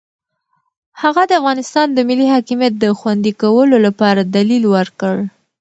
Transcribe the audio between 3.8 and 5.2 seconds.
لپاره دلیل ورکړ.